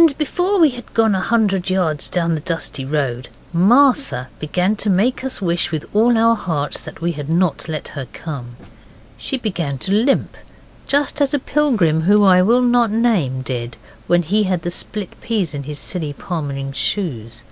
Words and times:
And 0.00 0.16
before 0.16 0.60
we 0.60 0.70
had 0.70 0.94
gone 0.94 1.16
a 1.16 1.20
hundred 1.20 1.70
yards 1.70 2.08
down 2.08 2.36
the 2.36 2.40
dusty 2.42 2.84
road 2.84 3.28
Martha 3.52 4.28
began 4.38 4.76
to 4.76 4.88
make 4.88 5.24
us 5.24 5.42
wish 5.42 5.72
with 5.72 5.84
all 5.92 6.16
our 6.16 6.36
hearts 6.36 6.80
we 7.00 7.10
had 7.10 7.28
not 7.28 7.68
let 7.68 7.88
her 7.98 8.06
come. 8.12 8.54
She 9.16 9.38
began 9.38 9.76
to 9.78 9.90
limp, 9.92 10.36
just 10.86 11.20
as 11.20 11.34
a 11.34 11.40
pilgrim, 11.40 12.02
who 12.02 12.22
I 12.24 12.42
will 12.42 12.62
not 12.62 12.92
name, 12.92 13.42
did 13.42 13.76
when 14.06 14.22
he 14.22 14.44
had 14.44 14.62
the 14.62 14.70
split 14.70 15.20
peas 15.20 15.52
in 15.52 15.64
his 15.64 15.80
silly 15.80 16.12
palmering 16.12 16.70
shoes. 16.72 17.42